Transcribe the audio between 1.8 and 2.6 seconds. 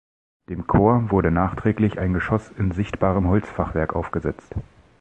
ein Geschoss